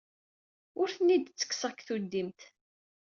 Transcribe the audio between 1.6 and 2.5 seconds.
seg tuddimt.